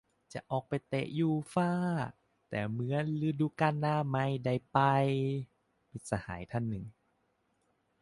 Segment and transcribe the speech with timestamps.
[0.33, 1.71] "จะออกไปเตะยูฟ่า
[2.49, 4.77] แต่เหมือนฤดูกาลหน้าไม่ได้ไป"-
[5.91, 6.85] มิตรสหายท่านหนึ่ง